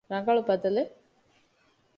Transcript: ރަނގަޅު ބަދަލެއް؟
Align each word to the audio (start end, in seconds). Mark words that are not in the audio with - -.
ރަނގަޅު 0.11 0.41
ބަދަލެއް؟ 0.49 0.93